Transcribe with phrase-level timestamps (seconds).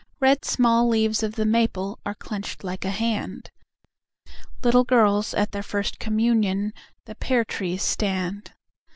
[0.19, 3.51] Red small leaves of the maple Are clenched like a hand,
[4.63, 6.73] Like girls at their first communion
[7.05, 8.51] The pear trees stand.